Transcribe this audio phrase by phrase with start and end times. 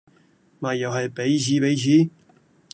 [0.57, 2.09] 咪又係彼此彼此